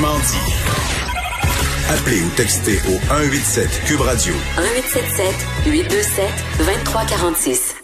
Franchement 0.00 0.18
dit. 0.30 1.92
Appelez 1.92 2.22
ou 2.22 2.30
textez 2.34 2.78
au 2.88 2.98
187 3.08 3.82
Cube 3.84 4.00
Radio. 4.00 4.32
1877 4.56 5.34
827 5.66 6.24
2346. 6.58 7.76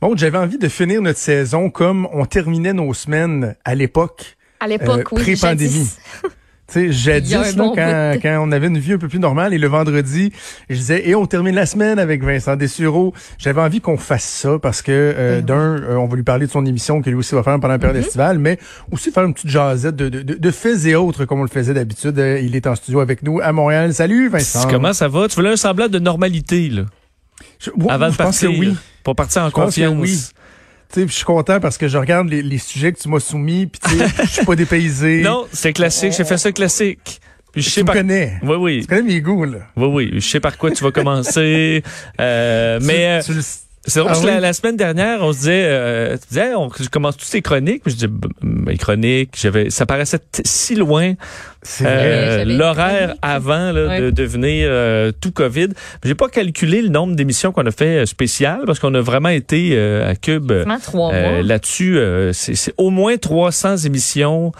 Bon, 0.00 0.16
j'avais 0.16 0.38
envie 0.38 0.58
de 0.58 0.68
finir 0.68 1.00
notre 1.00 1.20
saison 1.20 1.70
comme 1.70 2.08
on 2.12 2.24
terminait 2.24 2.72
nos 2.72 2.92
semaines 2.92 3.54
à 3.64 3.76
l'époque. 3.76 4.36
À 4.58 4.66
l'époque, 4.66 5.12
euh, 5.12 5.16
oui. 5.16 5.22
Pré-pandémie. 5.22 5.90
jadis. 6.72 6.92
Tu 6.92 6.92
sais, 6.92 6.92
jadis, 6.92 7.56
là, 7.56 7.62
bon 7.64 7.74
quand, 7.74 8.14
quand 8.22 8.46
on 8.48 8.52
avait 8.52 8.66
une 8.68 8.78
vie 8.78 8.92
un 8.92 8.98
peu 8.98 9.08
plus 9.08 9.18
normale, 9.18 9.52
et 9.54 9.58
le 9.58 9.66
vendredi, 9.68 10.32
je 10.68 10.76
disais, 10.76 11.08
et 11.08 11.14
on 11.14 11.26
termine 11.26 11.54
la 11.54 11.66
semaine 11.66 11.98
avec 11.98 12.22
Vincent 12.22 12.56
Dessureau. 12.56 13.12
J'avais 13.38 13.60
envie 13.60 13.80
qu'on 13.80 13.96
fasse 13.96 14.24
ça 14.24 14.58
parce 14.60 14.82
que, 14.82 14.92
euh, 14.92 15.36
Ben 15.40 15.44
d'un, 15.46 15.54
euh, 15.82 15.96
on 15.96 16.06
va 16.06 16.16
lui 16.16 16.22
parler 16.22 16.46
de 16.46 16.50
son 16.50 16.64
émission 16.66 17.02
que 17.02 17.10
lui 17.10 17.16
aussi 17.16 17.34
va 17.34 17.42
faire 17.42 17.54
pendant 17.58 17.68
la 17.68 17.78
Mm-hmm. 17.78 17.80
période 17.80 18.04
estivale, 18.04 18.38
mais 18.38 18.58
aussi 18.92 19.10
faire 19.10 19.24
une 19.24 19.34
petite 19.34 19.50
jasette 19.50 19.96
de, 19.96 20.08
de, 20.08 20.22
de, 20.22 20.34
de 20.34 20.50
faits 20.50 20.84
et 20.86 20.94
autres 20.94 21.24
comme 21.24 21.40
on 21.40 21.44
le 21.44 21.48
faisait 21.48 21.74
d'habitude. 21.74 22.18
Euh, 22.18 22.40
il 22.40 22.54
est 22.54 22.66
en 22.66 22.74
studio 22.74 23.00
avec 23.00 23.22
nous 23.22 23.40
à 23.40 23.52
Montréal. 23.52 23.92
Salut, 23.94 24.28
Vincent. 24.28 24.68
Comment 24.68 24.92
ça 24.92 25.08
va? 25.08 25.28
Tu 25.28 25.36
voulais 25.36 25.50
un 25.52 25.56
semblant 25.56 25.88
de 25.88 25.98
normalité, 25.98 26.68
là, 26.68 26.82
Je- 27.58 27.70
ouais, 27.70 27.90
avant 27.90 28.08
de 28.08 28.12
je 28.12 28.16
pense 28.18 28.38
que 28.38 28.46
partir. 28.46 28.60
oui. 28.60 28.76
Pour 29.02 29.16
partir 29.16 29.42
en 29.42 29.46
Je 29.48 29.52
pense 29.52 29.74
que 29.74 29.80
confiance. 29.88 30.32
Je 30.96 31.06
suis 31.06 31.24
content 31.24 31.60
parce 31.60 31.78
que 31.78 31.88
je 31.88 31.98
regarde 31.98 32.28
les, 32.28 32.42
les 32.42 32.58
sujets 32.58 32.92
que 32.92 32.98
tu 32.98 33.08
m'as 33.08 33.20
soumis, 33.20 33.66
puis 33.66 33.80
tu 33.80 34.24
je 34.24 34.28
suis 34.28 34.44
pas 34.44 34.56
dépaysé. 34.56 35.22
Non, 35.22 35.46
c'est 35.52 35.72
classique. 35.72 36.12
J'ai 36.16 36.24
fait 36.24 36.38
ça 36.38 36.52
classique. 36.52 37.20
Puis 37.52 37.62
je 37.62 37.66
tu 37.66 37.72
sais 37.74 37.80
me 37.82 37.86
par... 37.86 37.96
connais. 37.96 38.38
Oui, 38.42 38.56
oui. 38.58 38.80
Tu 38.82 38.86
connais 38.86 39.02
mes 39.02 39.20
goûts, 39.20 39.44
là. 39.44 39.58
Oui, 39.76 39.86
oui. 39.88 40.10
Je 40.14 40.20
sais 40.20 40.38
par 40.40 40.56
quoi 40.56 40.70
tu 40.70 40.84
vas 40.84 40.92
commencer. 40.92 41.82
Euh, 42.20 42.78
mais 42.82 43.06
euh, 43.06 43.20
Tu- 43.20 43.32
tu 43.32 43.34
le- 43.38 43.42
c'est 43.86 44.00
drôle 44.00 44.10
Ah 44.10 44.12
parce 44.14 44.20
que 44.24 44.26
oui? 44.26 44.34
la, 44.34 44.40
la 44.40 44.52
semaine 44.52 44.76
dernière, 44.76 45.22
on 45.22 45.32
se 45.32 45.38
disait, 45.38 45.64
euh, 45.66 46.16
tu 46.16 46.28
disais, 46.28 46.54
on 46.54 46.68
je 46.78 46.88
commence 46.88 47.16
toutes 47.16 47.28
ces 47.28 47.40
chroniques. 47.42 47.82
Puis 47.84 47.96
je 47.98 48.06
dis, 48.06 48.12
mes 48.42 48.76
chroniques, 48.76 49.30
j'avais, 49.36 49.70
ça 49.70 49.86
paraissait 49.86 50.18
si 50.44 50.74
loin. 50.74 51.14
Euh, 51.82 52.44
l'horaire 52.44 53.14
avant 53.22 53.72
là, 53.72 53.86
Ouais. 53.86 54.00
de 54.00 54.10
devenir 54.10 54.68
euh, 54.70 55.12
tout 55.20 55.30
Covid. 55.32 55.68
J'ai 56.04 56.14
pas 56.14 56.28
calculé 56.28 56.80
le 56.82 56.88
nombre 56.88 57.14
d'émissions 57.16 57.52
qu'on 57.52 57.66
a 57.66 57.70
fait 57.70 58.02
euh, 58.02 58.06
spéciales 58.06 58.62
parce 58.66 58.78
qu'on 58.78 58.94
a 58.94 59.00
vraiment 59.00 59.28
été 59.28 59.70
euh, 59.72 60.08
à 60.10 60.14
Cube 60.16 60.50
euh, 60.52 60.64
Quasiment 60.64 60.78
trois 60.80 61.12
mois. 61.12 61.42
là-dessus. 61.42 61.98
euh, 61.98 62.32
c'est 62.32 62.54
c'est 62.54 62.72
au 62.78 62.90
moins 62.90 63.16
300 63.18 63.76
émissions. 63.78 64.52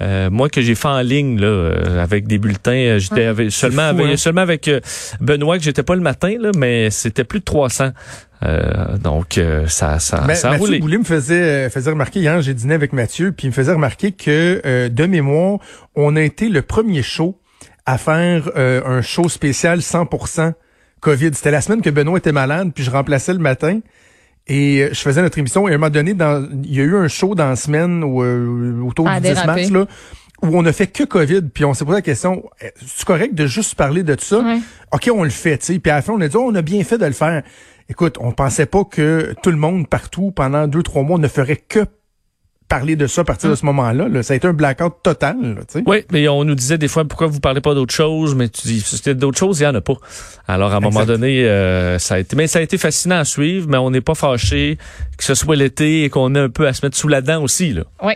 Euh, 0.00 0.30
moi 0.30 0.48
que 0.48 0.60
j'ai 0.60 0.74
fait 0.74 0.88
en 0.88 1.00
ligne 1.00 1.40
là 1.40 1.46
euh, 1.46 2.02
avec 2.02 2.26
des 2.26 2.38
bulletins 2.38 2.70
euh, 2.72 2.98
j'étais 2.98 3.14
Ouais. 3.16 3.26
avec- 3.26 3.50
seulement 3.52 3.90
fou, 3.90 4.00
avec, 4.00 4.12
hein? 4.12 4.16
seulement 4.16 4.40
avec 4.42 4.70
Benoît 5.20 5.58
que 5.58 5.64
j'étais 5.64 5.82
pas 5.82 5.94
le 5.96 6.00
matin 6.02 6.34
là 6.38 6.50
mais 6.56 6.90
c'était 6.90 7.24
plus 7.24 7.40
de 7.40 7.44
300 7.44 7.90
Euh, 8.44 8.96
donc 8.98 9.36
euh, 9.36 9.66
ça 9.66 9.98
ça 9.98 10.18
ça 10.36 10.48
a 10.48 10.50
Mathieu 10.52 10.58
roulé 10.60 10.78
Boulay 10.78 10.98
me 10.98 11.02
faisait, 11.04 11.66
euh, 11.66 11.70
faisait 11.70 11.90
remarquer, 11.90 12.20
hier 12.20 12.40
j'ai 12.40 12.54
dîné 12.54 12.74
avec 12.74 12.92
Mathieu, 12.92 13.32
puis 13.32 13.48
il 13.48 13.50
me 13.50 13.54
faisait 13.54 13.72
remarquer 13.72 14.12
que 14.12 14.62
euh, 14.64 14.88
de 14.88 15.06
mémoire, 15.06 15.58
on 15.96 16.14
a 16.14 16.22
été 16.22 16.48
le 16.48 16.62
premier 16.62 17.02
show 17.02 17.40
à 17.84 17.98
faire 17.98 18.48
euh, 18.56 18.80
un 18.86 19.02
show 19.02 19.28
spécial 19.28 19.80
100% 19.80 20.52
COVID. 21.00 21.30
C'était 21.34 21.50
la 21.50 21.60
semaine 21.60 21.82
que 21.82 21.90
Benoît 21.90 22.18
était 22.18 22.30
malade, 22.30 22.70
puis 22.72 22.84
je 22.84 22.90
remplaçais 22.92 23.32
le 23.32 23.40
matin. 23.40 23.80
Et 24.48 24.82
euh, 24.82 24.88
je 24.92 25.00
faisais 25.00 25.22
notre 25.22 25.38
émission 25.38 25.68
et 25.68 25.72
à 25.72 25.74
un 25.74 25.78
moment 25.78 25.90
donné, 25.90 26.14
dans, 26.14 26.48
il 26.64 26.74
y 26.74 26.80
a 26.80 26.84
eu 26.84 26.96
un 26.96 27.08
show 27.08 27.34
dans 27.34 27.48
la 27.48 27.56
semaine 27.56 28.02
euh, 28.02 28.80
autour 28.82 29.06
Ça 29.06 29.12
a 29.12 29.20
du 29.20 29.28
10 29.28 29.34
dérapé. 29.34 29.46
mars, 29.46 29.70
là, 29.70 29.86
où 30.42 30.56
on 30.56 30.64
a 30.64 30.72
fait 30.72 30.86
que 30.86 31.04
COVID, 31.04 31.42
puis 31.52 31.64
on 31.64 31.74
s'est 31.74 31.84
posé 31.84 31.96
la 31.96 32.02
question, 32.02 32.44
c'est 32.86 33.04
correct 33.04 33.34
de 33.34 33.46
juste 33.46 33.74
parler 33.74 34.02
de 34.02 34.16
ça? 34.18 34.38
Ouais. 34.40 34.58
OK, 34.92 35.10
on 35.12 35.24
le 35.24 35.30
fait, 35.30 35.58
tu 35.58 35.66
sais. 35.74 35.78
Puis 35.78 35.90
à 35.90 35.96
la 35.96 36.02
fin, 36.02 36.12
on 36.12 36.20
a 36.20 36.28
dit, 36.28 36.36
oh, 36.36 36.46
on 36.46 36.54
a 36.54 36.62
bien 36.62 36.82
fait 36.84 36.96
de 36.96 37.06
le 37.06 37.12
faire. 37.12 37.42
Écoute, 37.90 38.18
on 38.20 38.32
pensait 38.32 38.66
pas 38.66 38.84
que 38.84 39.34
tout 39.42 39.50
le 39.50 39.56
monde 39.56 39.88
partout 39.88 40.30
pendant 40.30 40.68
deux, 40.68 40.82
trois 40.82 41.02
mois 41.02 41.18
ne 41.18 41.26
ferait 41.28 41.56
que 41.56 41.80
parler 42.68 42.96
de 42.96 43.06
ça 43.06 43.22
à 43.22 43.24
partir 43.24 43.50
de 43.50 43.54
ce 43.54 43.64
moment-là. 43.66 44.08
là. 44.08 44.22
Ça 44.22 44.34
a 44.34 44.36
été 44.36 44.46
un 44.46 44.52
blackout 44.52 44.94
total, 45.02 45.36
là, 45.40 45.60
tu 45.66 45.78
sais. 45.78 45.82
Oui, 45.86 46.04
mais 46.12 46.28
on 46.28 46.44
nous 46.44 46.54
disait 46.54 46.78
des 46.78 46.88
fois 46.88 47.04
pourquoi 47.04 47.26
vous 47.26 47.40
parlez 47.40 47.60
pas 47.60 47.74
d'autre 47.74 47.94
chose, 47.94 48.34
mais 48.34 48.48
tu 48.48 48.66
dis 48.68 48.80
c'était 48.80 49.14
d'autres 49.14 49.38
choses, 49.38 49.60
il 49.60 49.64
y 49.64 49.66
en 49.66 49.74
a 49.74 49.80
pas. 49.80 49.94
Alors 50.46 50.72
à 50.72 50.76
un 50.76 50.80
moment 50.80 51.04
donné, 51.04 51.44
euh, 51.44 51.98
ça 51.98 52.16
a 52.16 52.18
été, 52.18 52.36
mais 52.36 52.46
ça 52.46 52.58
a 52.58 52.62
été 52.62 52.78
fascinant 52.78 53.18
à 53.18 53.24
suivre, 53.24 53.66
mais 53.68 53.78
on 53.78 53.90
n'est 53.90 54.00
pas 54.00 54.14
fâché 54.14 54.78
que 55.16 55.24
ce 55.24 55.34
soit 55.34 55.56
l'été 55.56 56.04
et 56.04 56.10
qu'on 56.10 56.34
ait 56.34 56.40
un 56.40 56.48
peu 56.48 56.66
à 56.66 56.72
se 56.72 56.84
mettre 56.84 56.96
sous 56.96 57.08
la 57.08 57.20
dent 57.20 57.42
aussi 57.42 57.72
là. 57.72 57.82
Oui. 58.02 58.14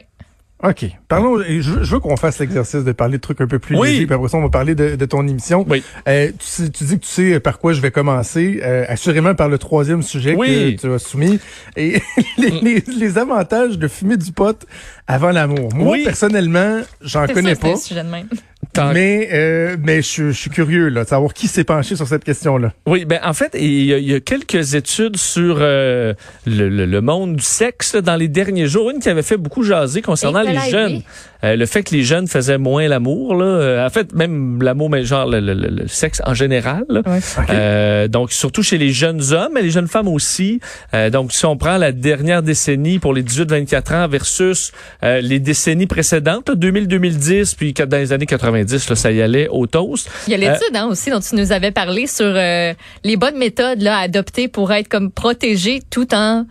OK. 0.63 0.87
Parlons, 1.09 1.41
et 1.43 1.61
je, 1.61 1.83
je 1.83 1.95
veux 1.95 1.99
qu'on 2.01 2.17
fasse 2.17 2.39
l'exercice 2.39 2.85
de 2.85 2.93
parler 2.93 3.17
de 3.17 3.23
trucs 3.23 3.41
un 3.41 3.47
peu 3.49 3.59
plus 3.59 3.77
Oui. 3.77 3.89
légers, 3.91 4.07
puis 4.07 4.15
après 4.15 4.29
ça, 4.29 4.37
on 4.39 4.43
va 4.43 4.49
parler 4.49 4.75
de, 4.75 4.95
de 4.95 5.05
ton 5.07 5.27
émission. 5.27 5.67
Oui. 5.69 5.83
Euh, 6.09 6.29
tu, 6.29 6.35
sais- 6.47 6.71
tu 6.71 6.85
dis 6.85 6.99
que 7.01 7.05
tu 7.05 7.11
sais 7.11 7.41
par 7.41 7.59
quoi 7.59 7.73
je 7.73 7.81
vais 7.81 7.91
commencer, 7.91 8.61
euh, 8.63 8.85
assurément 8.89 9.35
par 9.35 9.49
le 9.49 9.59
troisième 9.59 10.03
sujet 10.03 10.35
Oui. 10.37 10.77
que 10.77 10.81
tu 10.83 10.93
as 10.93 10.99
soumis, 10.99 11.41
et 11.77 12.01
les, 12.39 12.51
les- 12.61 12.85
les 12.97 13.19
avantages 13.19 13.79
de 13.79 13.89
fumer 13.89 14.17
du 14.17 14.31
pot 14.33 14.65
avant 15.09 15.31
l'amour. 15.33 15.75
Moi, 15.75 15.93
Oui. 15.93 16.05
personnellement, 16.05 16.81
j'en 17.01 17.27
connais 17.27 17.57
pas. 17.57 17.69
un 17.73 17.77
sujet 17.77 18.05
de 18.05 18.09
même. 18.09 18.29
Tant- 18.73 18.93
Mais, 18.95 19.29
euh, 19.33 19.77
mais 19.83 20.01
je, 20.01 20.31
je 20.31 20.39
suis 20.39 20.49
curieux 20.51 20.89
là, 20.89 21.05
de 21.05 21.09
savoir 21.09 21.35
qui 21.35 21.47
s'est 21.47 21.65
penché 21.65 21.95
sur 21.95 22.07
cette 22.09 22.25
question-là. 22.25 22.73
Oui, 22.87 23.05
ben 23.05 23.21
en 23.23 23.35
fait, 23.35 23.55
il 23.59 23.85
y, 23.85 23.93
a, 23.93 23.99
il 23.99 24.11
y 24.11 24.15
a 24.15 24.21
quelques 24.21 24.75
études 24.75 25.17
sur 25.19 25.59
euh, 25.61 26.15
le, 26.47 26.69
le- 26.71 26.87
le 26.87 27.01
monde 27.03 27.37
du 27.37 27.43
sexe 27.45 27.95
là, 27.95 28.01
dans 28.01 28.17
les 28.17 28.29
derniers 28.29 28.67
jours. 28.69 28.91
Une 28.91 29.01
qui 29.01 29.11
avait 29.11 29.23
fait 29.23 29.37
beaucoup 29.37 29.63
jaser 29.63 30.01
concernant 30.01 30.41
les 30.43 30.55
jeunes. 30.71 31.03
Euh, 31.45 31.57
le 31.57 31.67
fait 31.67 31.83
que 31.83 31.95
les 31.95 32.03
jeunes 32.05 32.29
faisaient 32.29 32.59
moins 32.59 32.87
l'amour, 32.89 33.35
là. 33.35 33.45
euh, 33.45 33.87
en 33.87 33.91
fait, 33.91 34.13
même 34.15 34.63
l'amour, 34.63 34.89
mais 34.91 35.05
genre 35.05 35.27
le, 35.27 35.41
le- 35.41 35.55
le- 35.55 35.69
le 35.71 35.89
sexe 35.89 36.23
en 36.25 36.35
général. 36.35 36.85
là. 36.89 37.03
Ouais. 37.07 37.19
Euh, 37.51 38.09
donc, 38.09 38.33
surtout 38.33 38.63
chez 38.63 38.79
les 38.79 38.91
jeunes 38.91 39.21
hommes, 39.33 39.51
mais 39.55 39.63
les 39.63 39.71
jeunes 39.71 39.89
femmes 39.89 40.09
aussi. 40.09 40.61
Euh, 40.95 41.11
donc, 41.11 41.33
si 41.33 41.45
on 41.47 41.57
prend 41.57 41.79
la 41.79 41.91
dernière 41.93 42.43
décennie 42.43 42.99
pour 42.99 43.13
les 43.13 43.23
18-24 43.23 43.95
ans 43.95 44.09
versus 44.09 44.73
euh, 45.03 45.21
les 45.21 45.41
décennies 45.41 45.87
précédentes, 45.87 46.49
là, 46.49 46.55
2000-2010, 46.55 47.57
puis 47.57 47.73
dans 47.73 47.97
les 47.99 48.13
années 48.13 48.27
90, 48.27 48.89
là, 48.91 48.97
ça 48.97 49.11
y 49.13 49.21
allait 49.23 49.49
au 49.49 49.67
toast. 49.67 50.09
Il 50.27 50.31
y 50.31 50.35
a 50.35 50.37
l'étude 50.37 50.75
hein, 50.77 50.87
aussi 50.87 51.11
dont 51.11 51.21
tu 51.21 51.35
nous 51.37 51.53
avais 51.53 51.71
parlé 51.73 52.07
sur 52.07 52.25
euh, 52.27 52.73
les 53.05 53.17
bonnes 53.17 53.37
méthodes 53.39 53.83
là, 53.83 53.97
à 53.99 54.01
adopter 54.03 54.49
pour 54.49 54.73
être 54.73 54.89
comme 54.89 55.11
protégé 55.11 55.81
tout 55.91 56.15
en 56.15 56.47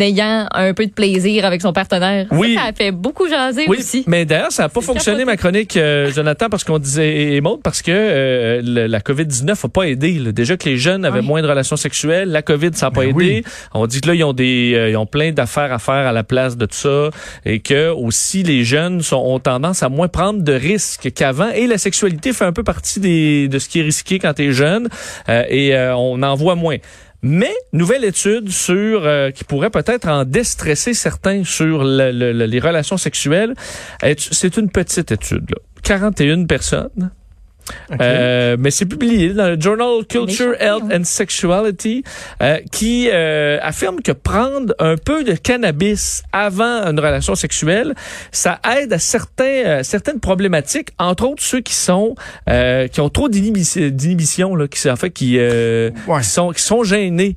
ayant 0.00 0.46
un 0.52 0.74
peu 0.74 0.86
de 0.86 0.92
plaisir 0.92 1.44
avec 1.44 1.60
son 1.62 1.72
partenaire. 1.72 2.26
Ça, 2.30 2.36
Oui. 2.36 2.54
Ça, 2.54 2.64
a 2.68 2.72
fait 2.72 2.90
beaucoup 2.92 3.28
jaser 3.28 3.64
Oui, 3.68 3.78
aussi. 3.78 4.04
mais 4.06 4.24
d'ailleurs, 4.24 4.52
ça 4.52 4.64
n'a 4.64 4.68
pas 4.68 4.80
fonctionné, 4.80 5.18
capoté. 5.18 5.24
ma 5.32 5.36
chronique, 5.36 5.76
euh, 5.76 6.10
Jonathan, 6.12 6.46
parce 6.50 6.64
qu'on 6.64 6.78
disait, 6.78 7.34
et 7.34 7.40
Maud, 7.40 7.60
parce 7.62 7.82
que 7.82 7.90
euh, 7.92 8.62
le- 8.64 8.86
la 8.86 9.00
COVID-19 9.00 9.46
n'a 9.64 9.68
pas 9.70 9.82
aidé. 9.84 10.12
là. 10.12 10.32
Déjà 10.32 10.56
que 10.56 10.68
les 10.68 10.76
jeunes 10.76 11.04
avaient 11.04 11.22
moins 11.22 11.42
de 11.42 11.48
relations 11.48 11.76
sexuelles, 11.76 12.28
la 12.30 12.42
COVID, 12.42 12.70
ça 12.74 12.86
n'a 12.86 12.90
pas 12.90 13.00
Ben 13.02 13.10
aidé. 13.10 13.42
oui. 13.44 13.52
On 13.74 13.86
dit 13.86 14.00
que 14.00 14.08
là, 14.08 14.14
ils 14.14 14.24
ont 14.24 14.32
des, 14.32 14.72
euh, 14.74 14.90
ils 14.90 14.96
ont 14.96 15.06
plein 15.06 15.32
d'affaires 15.32 15.72
à 15.72 15.78
faire 15.78 15.94
à 16.06 16.12
la 16.12 16.24
place 16.24 16.56
de 16.56 16.66
tout 16.66 16.74
ça, 16.76 17.10
et 17.44 17.60
que 17.60 17.90
aussi 17.90 18.42
les 18.42 18.64
jeunes 18.64 19.02
sont, 19.02 19.16
ont 19.16 19.38
tendance 19.38 19.82
à 19.82 19.88
moins 19.88 20.08
prendre 20.08 20.42
de 20.42 20.52
risques 20.52 21.10
qu'avant. 21.14 21.50
Et 21.50 21.66
la 21.66 21.78
sexualité 21.78 22.32
fait 22.32 22.44
un 22.44 22.52
peu 22.52 22.62
partie 22.62 23.00
des, 23.00 23.48
de 23.48 23.58
ce 23.58 23.68
qui 23.68 23.80
est 23.80 23.82
risqué 23.82 24.18
quand 24.18 24.34
t'es 24.34 24.52
jeune, 24.52 24.88
euh, 25.28 25.42
et 25.48 25.74
euh, 25.74 25.94
on 25.96 26.22
en 26.22 26.34
voit 26.34 26.54
moins. 26.54 26.76
Mais 27.28 27.52
nouvelle 27.72 28.04
étude 28.04 28.50
sur 28.50 29.04
euh, 29.04 29.32
qui 29.32 29.42
pourrait 29.42 29.70
peut-être 29.70 30.06
en 30.08 30.24
déstresser 30.24 30.94
certains 30.94 31.42
sur 31.42 31.82
le- 31.82 32.12
le- 32.12 32.32
le- 32.32 32.46
les 32.46 32.60
relations 32.60 32.96
sexuelles. 32.96 33.52
C'est 34.16 34.56
une 34.56 34.70
petite 34.70 35.10
étude, 35.10 35.50
là. 35.50 35.56
41 35.82 36.44
personnes. 36.46 37.10
Euh, 38.00 38.56
mais 38.58 38.70
c'est 38.70 38.86
publié 38.86 39.30
dans 39.30 39.48
le 39.48 39.60
Journal 39.60 40.04
Culture, 40.08 40.52
Des 40.58 40.64
Health 40.64 40.84
and 40.92 41.04
Sexuality, 41.04 42.04
euh, 42.42 42.58
qui 42.70 43.08
euh, 43.12 43.58
affirme 43.62 44.00
que 44.02 44.12
prendre 44.12 44.74
un 44.78 44.96
peu 44.96 45.24
de 45.24 45.32
cannabis 45.34 46.22
avant 46.32 46.84
une 46.86 46.98
relation 47.00 47.34
sexuelle, 47.34 47.94
ça 48.32 48.60
aide 48.78 48.92
à 48.92 48.98
certains, 48.98 49.44
euh, 49.44 49.82
certaines 49.82 50.20
problématiques, 50.20 50.90
entre 50.98 51.26
autres 51.28 51.42
ceux 51.42 51.60
qui 51.60 51.74
sont 51.74 52.14
euh, 52.48 52.88
qui 52.88 53.00
ont 53.00 53.08
trop 53.08 53.28
d'inhibi- 53.28 53.90
d'inhibition, 53.90 54.54
là, 54.54 54.68
qui 54.68 54.88
en 54.90 54.96
fait 54.96 55.10
qui, 55.10 55.36
euh, 55.38 55.90
Ouais. 56.06 56.20
qui 56.20 56.28
sont 56.28 56.50
qui 56.52 56.62
sont 56.62 56.84
gênés. 56.84 57.36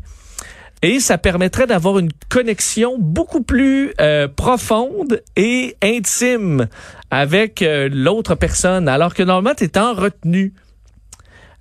Et 0.82 1.00
ça 1.00 1.18
permettrait 1.18 1.68
d'avoir 1.68 2.00
une 2.00 2.12
connexion 2.30 2.98
beaucoup 2.98 3.44
plus 3.44 3.94
euh, 4.00 4.28
profonde 4.28 5.22
et 5.36 5.76
intime 5.82 6.68
avec 7.12 7.62
euh, 7.62 7.90
l'autre 7.92 8.36
personne, 8.36 8.88
alors 8.88 9.14
que 9.14 9.24
normalement, 9.24 9.56
tu 9.56 9.70
en 9.78 9.94
retenue. 9.94 10.54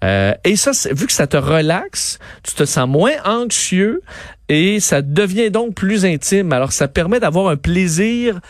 Euh, 0.05 0.33
et 0.45 0.55
ça, 0.55 0.71
vu 0.93 1.07
que 1.07 1.13
ça 1.13 1.27
te 1.27 1.37
relaxe, 1.37 2.21
tu 2.45 2.55
te 2.55 2.65
sens 2.65 2.89
moins 2.89 3.21
anxieux 3.25 4.03
et 4.49 4.79
ça 4.79 5.03
devient 5.03 5.51
donc 5.51 5.75
plus 5.75 6.05
intime. 6.05 6.53
Alors, 6.53 6.71
ça 6.71 6.87
permet 6.87 7.19
d'avoir 7.19 7.49
un 7.49 7.57
plaisir 7.57 8.41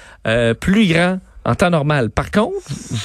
plus 0.61 0.87
grand 0.89 1.19
en 1.49 1.55
temps 1.55 1.71
normal. 1.71 2.11
Par 2.11 2.31
contre, 2.31 2.57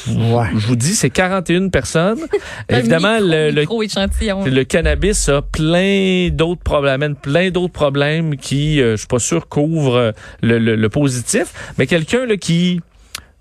Ouais. 0.09 0.47
je 0.57 0.67
vous 0.67 0.75
dis, 0.75 0.95
c'est 0.95 1.09
41 1.09 1.69
personnes. 1.69 2.19
Un 2.69 2.79
Évidemment, 2.79 3.13
micro, 3.15 3.27
le, 3.29 3.51
le 3.51 3.61
micro 3.61 3.83
échantillon. 3.83 4.43
le 4.45 4.63
cannabis 4.63 5.29
a 5.29 5.41
plein 5.41 6.29
d'autres 6.31 6.61
problèmes, 6.61 6.93
amène 6.95 7.15
plein 7.15 7.49
d'autres 7.51 7.73
problèmes 7.73 8.35
qui, 8.35 8.81
euh, 8.81 8.91
je 8.91 8.97
suis 8.97 9.07
pas 9.07 9.19
sûr, 9.19 9.47
couvrent 9.47 9.95
euh, 9.95 10.11
le, 10.41 10.59
le- 10.59 10.75
le 10.75 10.89
positif. 10.89 11.53
Mais 11.77 11.87
quelqu'un 11.87 12.25
là 12.25 12.35
qui 12.37 12.81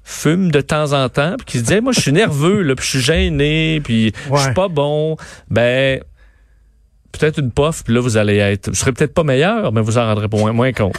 fume 0.04 0.50
de 0.50 0.60
temps 0.60 0.92
en 0.92 1.08
temps, 1.08 1.34
puis 1.36 1.46
qui 1.46 1.58
se 1.58 1.64
dit, 1.64 1.74
Hey, 1.74 1.80
moi, 1.80 1.92
je 1.92 2.00
suis 2.00 2.12
nerveux, 2.12 2.62
là, 2.62 2.74
puis 2.74 2.84
je 2.84 2.90
suis 2.90 3.00
gêné, 3.00 3.80
puis 3.84 4.12
je 4.32 4.38
suis 4.40 4.54
pas 4.54 4.68
bon, 4.68 5.16
ben 5.50 6.00
peut-être 7.12 7.38
une 7.40 7.50
puff, 7.50 7.84
puis 7.84 7.92
là, 7.94 8.00
vous 8.00 8.16
allez 8.16 8.38
être... 8.38 8.72
Je 8.72 8.78
serai 8.78 8.92
peut-être 8.92 9.12
pas 9.12 9.22
meilleur, 9.22 9.70
mais 9.72 9.80
vous 9.82 9.98
en 9.98 10.06
rendrez 10.06 10.28
moins, 10.32 10.52
moins 10.52 10.72
compte. 10.72 10.96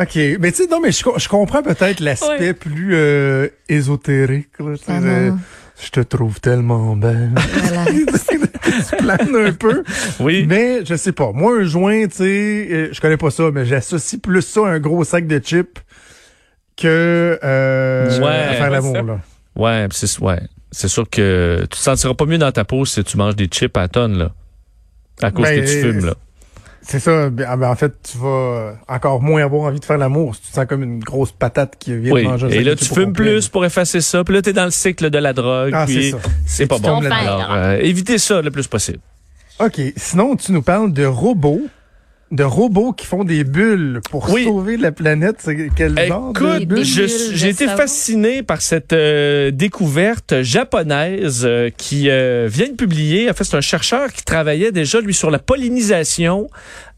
OK. 0.00 0.16
Mais 0.40 0.52
tu 0.52 0.62
sais, 0.64 0.68
non, 0.70 0.80
mais 0.80 0.92
je, 0.92 1.02
je 1.16 1.28
comprends 1.28 1.62
peut-être 1.62 2.00
l'aspect 2.00 2.38
Ouais. 2.38 2.54
plus 2.54 2.94
euh, 2.94 3.48
ésotérique. 3.68 4.50
là, 4.58 4.76
tu 4.76 4.84
sais, 4.84 4.92
Ah. 5.32 5.36
Je 5.80 5.90
te 5.90 6.00
trouve 6.00 6.40
tellement 6.40 6.96
belle. 6.96 7.30
Voilà. 7.36 7.84
tu 8.90 8.96
planes 8.96 9.36
un 9.36 9.52
peu. 9.52 9.84
Oui. 10.18 10.44
Mais 10.48 10.84
je 10.84 10.96
sais 10.96 11.12
pas. 11.12 11.30
Moi, 11.32 11.58
un 11.60 11.64
joint, 11.64 12.06
tu 12.08 12.16
sais, 12.16 12.68
euh, 12.70 12.88
je 12.92 13.00
connais 13.00 13.16
pas 13.16 13.30
ça, 13.30 13.50
mais 13.52 13.64
j'associe 13.64 14.20
plus 14.20 14.42
ça 14.42 14.62
à 14.66 14.70
un 14.70 14.80
gros 14.80 15.04
sac 15.04 15.28
de 15.28 15.38
chips 15.38 15.78
que 16.76 17.38
euh, 17.44 18.18
Ouais. 18.20 18.26
à 18.26 18.54
faire 18.54 18.70
l'amour. 18.70 18.92
Ouais, 18.94 19.02
Là. 19.02 19.20
Ouais, 19.54 19.86
c'est 19.92 20.18
ouais. 20.20 20.40
C'est 20.72 20.88
sûr 20.88 21.08
que 21.08 21.60
tu 21.62 21.68
te 21.68 21.76
sentiras 21.76 22.14
pas 22.14 22.26
mieux 22.26 22.38
dans 22.38 22.52
ta 22.52 22.64
peau 22.64 22.84
si 22.84 23.02
tu 23.04 23.16
manges 23.16 23.36
des 23.36 23.46
chips 23.46 23.76
à 23.76 23.86
tonnes, 23.88 24.18
là. 24.18 24.32
À 25.22 25.30
cause 25.30 25.44
Ben, 25.44 25.60
que 25.60 25.66
tu 25.70 25.80
fumes, 25.80 26.06
là. 26.06 26.14
C'est 26.90 27.00
ça. 27.00 27.28
Ben, 27.28 27.46
ah, 27.46 27.56
ben, 27.58 27.68
en 27.68 27.76
fait, 27.76 27.92
tu 28.02 28.16
vas 28.16 28.28
euh, 28.28 28.72
encore 28.88 29.20
moins 29.20 29.42
avoir 29.44 29.64
envie 29.64 29.78
de 29.78 29.84
faire 29.84 29.98
l'amour 29.98 30.34
si 30.34 30.40
tu 30.40 30.48
te 30.48 30.54
sens 30.54 30.64
comme 30.66 30.82
une 30.82 31.00
grosse 31.00 31.32
patate 31.32 31.74
qui 31.78 31.94
vient 31.94 32.12
Oui. 32.14 32.24
de 32.24 32.28
manger 32.28 32.46
Et 32.56 32.64
là, 32.64 32.74
tu 32.76 32.86
fumes 32.86 33.08
complet. 33.08 33.32
plus 33.32 33.48
pour 33.48 33.66
effacer 33.66 34.00
ça. 34.00 34.24
Puis 34.24 34.34
là, 34.34 34.40
t'es 34.40 34.54
dans 34.54 34.64
le 34.64 34.70
cycle 34.70 35.10
de 35.10 35.18
la 35.18 35.34
drogue. 35.34 35.72
Ah, 35.74 35.84
c'est 35.86 36.12
ça. 36.12 36.18
c'est 36.46 36.66
pas 36.66 36.78
bon. 36.78 37.02
Alors, 37.02 37.52
euh, 37.52 37.76
évitez 37.82 38.16
ça 38.16 38.40
le 38.40 38.50
plus 38.50 38.66
possible. 38.66 39.00
OK. 39.60 39.78
Sinon, 39.96 40.34
tu 40.36 40.50
nous 40.52 40.62
parles 40.62 40.92
de 40.92 41.04
robots. 41.04 41.60
De 42.30 42.44
robots 42.44 42.92
qui 42.92 43.06
font 43.06 43.24
des 43.24 43.42
bulles 43.42 44.00
pour 44.10 44.30
Oui. 44.30 44.44
sauver 44.44 44.76
la 44.76 44.92
planète. 44.92 45.36
C'est 45.38 45.70
quel 45.74 45.98
genre 46.06 46.32
de 46.34 46.38
Écoute, 46.58 46.68
bulles? 46.68 46.84
j'ai 46.84 47.06
de 47.06 47.46
été 47.52 47.64
savon. 47.64 47.76
fasciné 47.78 48.42
par 48.42 48.60
cette 48.60 48.92
euh, 48.92 49.50
découverte 49.50 50.42
japonaise 50.42 51.44
euh, 51.46 51.70
qui 51.74 52.10
euh, 52.10 52.46
vient 52.50 52.68
de 52.68 52.74
publier. 52.74 53.30
En 53.30 53.32
fait, 53.32 53.44
c'est 53.44 53.56
un 53.56 53.62
chercheur 53.62 54.12
qui 54.12 54.24
travaillait 54.24 54.72
déjà, 54.72 55.00
lui, 55.00 55.14
sur 55.14 55.30
la 55.30 55.38
pollinisation 55.38 56.48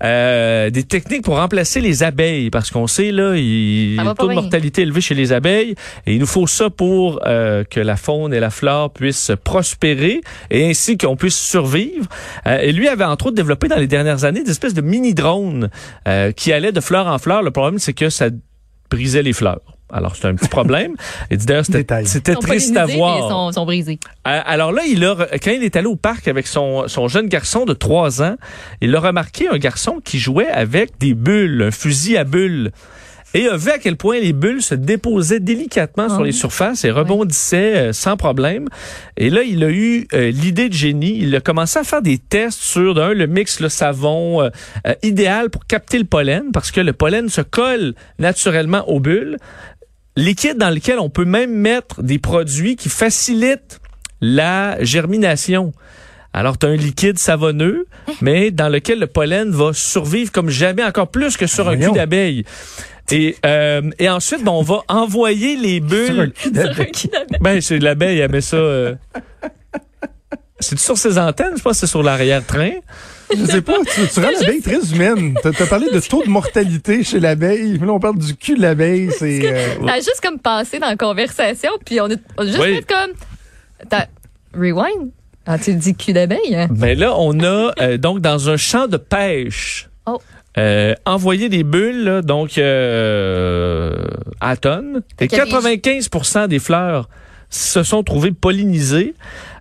euh, 0.03 0.71
des 0.71 0.83
techniques 0.83 1.23
pour 1.23 1.37
remplacer 1.37 1.81
les 1.81 2.03
abeilles. 2.03 2.51
Parce 2.51 2.73
qu'on 2.73 2.89
sait, 2.89 3.13
là, 3.13 3.37
il 3.37 3.95
y 3.95 3.99
a 4.01 4.03
un 4.03 4.15
taux 4.17 4.27
de 4.29 4.35
mortalité 4.35 4.83
élevé 4.83 5.01
chez 5.01 5.15
les 5.15 5.33
abeilles. 5.33 5.77
Et 6.07 6.15
il 6.15 6.19
nous 6.19 6.27
faut 6.27 6.49
ça 6.49 6.71
pour 6.71 7.21
euh, 7.27 7.63
que 7.71 7.79
la 7.79 7.97
faune 7.97 8.35
et 8.35 8.41
la 8.41 8.51
flore 8.51 8.93
puissent 8.93 9.31
prospérer 9.45 10.23
et 10.51 10.69
ainsi 10.69 10.99
qu'on 10.99 11.15
puisse 11.15 11.39
survivre. 11.39 12.07
Euh, 12.49 12.59
et 12.61 12.73
lui 12.73 12.89
avait, 12.89 13.05
entre 13.05 13.27
autres, 13.27 13.37
développé 13.37 13.69
dans 13.69 13.77
les 13.77 13.87
dernières 13.87 14.25
années 14.25 14.43
des 14.43 14.51
espèces 14.51 14.75
de 14.75 14.81
euh, 16.09 16.33
qui 16.33 16.53
allaient 16.53 16.73
de 16.73 16.81
fleur 16.81 17.07
en 17.07 17.19
fleur. 17.19 17.43
Le 17.43 17.51
problème, 17.51 17.79
c'est 17.79 17.93
que 17.93 18.11
ça 18.11 18.29
brisait 18.91 19.23
les 19.23 19.33
fleurs. 19.33 19.61
Alors, 19.93 20.15
c'est 20.15 20.29
un 20.29 20.35
petit 20.35 20.49
problème. 20.49 20.95
Et 21.31 21.37
d'ailleurs, 21.37 21.65
c'était 21.67 22.35
triste 22.37 22.77
à 22.77 22.87
voir. 22.87 23.19
Ils 23.19 23.29
sont, 23.29 23.53
sont 23.53 23.65
brisés. 23.65 23.99
Euh, 24.27 24.41
alors 24.45 24.73
là, 24.73 24.83
il 24.87 25.05
a, 25.05 25.17
quand 25.43 25.51
il 25.51 25.65
est 25.65 25.77
allé 25.77 25.87
au 25.87 25.97
parc 25.97 26.29
avec 26.29 26.47
son, 26.47 26.87
son 26.87 27.09
jeune 27.09 27.27
garçon 27.27 27.65
de 27.65 27.73
3 27.73 28.23
ans, 28.23 28.37
il 28.81 28.95
a 28.95 29.01
remarqué 29.01 29.49
un 29.49 29.59
garçon 29.59 30.01
qui 30.05 30.19
jouait 30.19 30.49
avec 30.49 30.99
des 30.99 31.15
bulles, 31.15 31.63
un 31.63 31.71
fusil 31.71 32.17
à 32.17 32.25
bulles. 32.25 32.71
Et 33.33 33.47
a 33.47 33.57
vu 33.57 33.71
à 33.71 33.79
quel 33.79 33.97
point 33.97 34.19
les 34.19 34.33
bulles 34.33 34.61
se 34.61 34.75
déposaient 34.75 35.39
délicatement 35.39 36.09
sur 36.09 36.21
Ah. 36.21 36.25
les 36.25 36.33
surfaces 36.33 36.85
et 36.85 36.91
rebondissaient 36.91 37.77
euh, 37.77 37.93
sans 37.93 38.17
problème. 38.17 38.67
Et 39.17 39.31
là, 39.31 39.43
il 39.45 39.63
a 39.63 39.71
eu 39.71 40.09
euh, 40.15 40.33
l'idée 40.33 40.69
de 40.69 40.75
génie. 40.75 41.17
Il 41.21 41.37
a 41.37 41.41
commencé 41.41 41.79
à 41.79 41.85
faire 41.85 42.03
des 42.03 42.19
tests 42.19 42.61
sur, 42.61 42.95
d'un, 42.95 43.15
le 43.15 43.27
mix, 43.29 43.61
le 43.61 43.69
savon 43.69 44.43
euh, 44.43 44.49
euh, 44.87 44.95
idéal 45.05 45.49
pour 45.49 45.65
capter 45.67 45.99
le 45.99 46.05
pollen, 46.05 46.51
parce 46.53 46.73
que 46.73 46.81
le 46.81 46.93
pollen 46.93 47.29
se 47.29 47.41
colle 47.41 47.95
naturellement 48.19 48.89
aux 48.89 48.99
bulles. 48.99 49.37
Liquide 50.17 50.59
dans 50.59 50.71
lequel 50.71 50.99
on 50.99 51.09
peut 51.09 51.25
même 51.25 51.53
mettre 51.55 52.03
des 52.03 52.19
produits 52.19 52.75
qui 52.75 52.89
facilitent 52.89 53.79
la 54.21 54.83
germination. 54.83 55.73
Alors, 56.33 56.59
tu 56.59 56.67
as 56.67 56.69
un 56.71 56.77
liquide 56.77 57.19
savonneux, 57.19 57.87
mais 58.21 58.51
dans 58.51 58.69
lequel 58.69 58.99
le 58.99 59.07
pollen 59.07 59.51
va 59.51 59.73
survivre 59.73 60.31
comme 60.31 60.49
jamais, 60.51 60.85
encore 60.85 61.09
plus 61.11 61.37
que 61.37 61.47
sur 61.47 61.69
un 61.69 61.77
cul 61.77 61.93
d'abeille. 61.93 62.45
Et, 63.13 63.37
euh, 63.45 63.83
et 63.99 64.09
ensuite, 64.09 64.43
ben, 64.45 64.53
on 64.53 64.63
va 64.63 64.83
envoyer 64.89 65.57
les 65.57 65.81
bulles. 65.81 66.33
cul 66.35 66.51
d'abeille. 66.51 66.93
Ben, 67.41 67.61
c'est 67.61 67.79
l'abeille, 67.79 68.19
elle 68.21 68.31
met 68.31 68.41
ça. 68.41 68.57
euh, 68.57 68.95
C'est 70.63 70.79
sur 70.79 70.99
ses 70.99 71.19
antennes, 71.19 71.55
je 71.57 71.63
pense 71.63 71.73
que 71.73 71.79
c'est 71.81 71.87
sur 71.87 72.03
l'arrière-train. 72.03 72.73
Je 73.35 73.45
sais 73.47 73.63
pas, 73.63 73.75
tu, 73.95 74.01
tu 74.13 74.21
rends 74.21 74.31
l'abeille 74.41 74.61
très 74.61 74.93
humaine. 74.93 75.35
T'as 75.43 75.51
as 75.51 75.67
parlé 75.67 75.87
de 75.91 76.01
taux 76.01 76.23
de 76.23 76.29
mortalité 76.29 77.03
chez 77.05 77.19
l'abeille. 77.21 77.79
Là, 77.79 77.93
on 77.93 78.01
parle 78.01 78.19
du 78.19 78.35
cul 78.37 78.57
de 78.57 78.61
l'abeille. 78.63 79.11
C'est 79.17 79.41
euh, 79.53 79.95
juste 79.97 80.21
comme 80.23 80.39
passé 80.39 80.79
dans 80.79 80.89
la 80.89 80.97
conversation, 80.97 81.71
puis 81.87 82.01
on 82.01 82.07
a, 82.11 82.15
on 82.37 82.43
a 82.43 82.47
juste 82.47 82.59
Oui. 82.59 82.77
fait 82.77 82.87
comme. 82.93 83.13
T'as- 83.89 84.09
Rewind. 84.53 85.11
Ah, 85.47 85.59
tu 85.59 85.73
dis 85.75 85.95
cul 85.95 86.13
d'abeille? 86.13 86.55
hein? 86.57 86.67
Ben 86.71 86.99
là, 86.99 87.15
on 87.17 87.39
a 87.41 87.73
euh, 87.81 87.97
donc 87.97 88.21
dans 88.21 88.51
un 88.51 88.57
champ 88.57 88.87
de 88.89 88.97
pêche 88.99 89.89
Oh. 90.07 90.21
Euh, 90.59 90.95
envoyé 91.07 91.49
des 91.49 91.63
bulles, 91.63 92.05
là, 92.05 92.23
donc 92.23 92.59
euh, 92.59 93.95
à 94.41 94.57
tonnes. 94.57 95.03
Et 95.21 95.29
qu'il 95.29 95.39
y 95.39 95.41
a 95.41 95.45
des- 95.45 95.51
95% 95.51 96.49
des 96.49 96.59
fleurs 96.59 97.09
se 97.51 97.83
sont 97.83 98.03
trouvées 98.03 98.33
pollinisées. 98.33 99.15